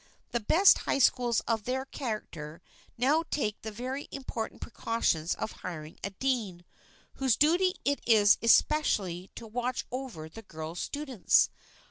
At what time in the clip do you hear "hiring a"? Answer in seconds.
5.51-6.09